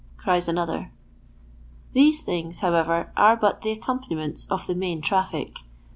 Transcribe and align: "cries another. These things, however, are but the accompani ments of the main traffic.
"cries 0.17 0.47
another. 0.47 0.91
These 1.93 2.23
things, 2.23 2.61
however, 2.61 3.11
are 3.15 3.35
but 3.37 3.61
the 3.61 3.75
accompani 3.75 4.15
ments 4.15 4.47
of 4.47 4.65
the 4.65 4.73
main 4.73 4.99
traffic. 4.99 5.57